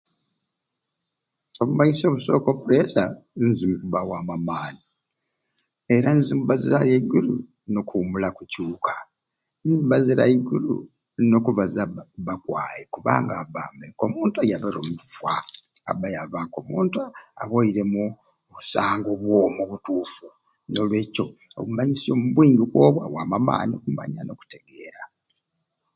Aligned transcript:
Obumanyisyo 1.61 2.05
obusooka 2.07 2.49
o 2.51 2.59
puleesa 2.61 3.03
entunusi 3.33 3.65
ziwaamu 3.79 4.31
amaani 4.37 4.81
era 5.95 6.09
nizibba 6.13 6.53
eigulu 6.91 7.35
n'okuwumula 7.71 8.27
kucuuka 8.37 8.93
nizibba 9.65 9.97
aigulu 10.25 10.73
n'okubaza 11.29 11.81
abba 11.85 12.03
kubba 12.13 12.33
kwai 12.43 12.83
kubanga 12.93 13.33
abba 13.43 13.61
mbe 13.73 13.85
ko 13.99 14.05
muntu 14.15 14.37
ayabire 14.39 14.77
omukufa 14.83 15.33
aba 15.89 16.07
yabba 16.15 16.39
k'omuntu 16.51 16.97
aweiremu 17.41 18.03
osanga 18.57 19.07
obwoomi 19.11 19.59
obutuufu 19.65 20.27
n'olwekyo 20.69 21.25
obumanyisyo 21.59 22.11
obwingi 22.15 22.63
awaamu 22.81 23.35
amaani 23.39 23.71
okumanya 23.75 24.21
n'okutegeera. 24.23 25.01